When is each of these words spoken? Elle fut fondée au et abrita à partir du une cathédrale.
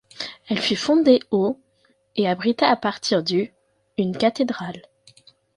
Elle 0.49 0.57
fut 0.57 0.75
fondée 0.75 1.19
au 1.29 1.59
et 2.15 2.27
abrita 2.27 2.67
à 2.67 2.75
partir 2.75 3.21
du 3.21 3.53
une 3.99 4.17
cathédrale. 4.17 4.81